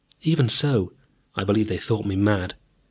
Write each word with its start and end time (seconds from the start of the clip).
Even 0.23 0.49
so, 0.49 0.93
I 1.35 1.43
believe 1.43 1.67
they 1.67 1.77
thought 1.77 2.07
me 2.07 2.15
mad. 2.15 2.55